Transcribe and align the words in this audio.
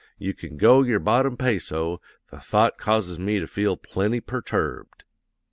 You 0.17 0.33
can 0.33 0.57
go 0.57 0.81
your 0.81 0.97
bottom 0.97 1.37
peso, 1.37 2.01
the 2.31 2.39
thought 2.39 2.79
causes 2.79 3.19
me 3.19 3.37
to 3.37 3.45
feel 3.45 3.77
plenty 3.77 4.19
perturbed. 4.19 5.03